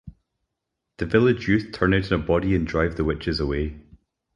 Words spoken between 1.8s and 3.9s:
out in a body and drive the witches away.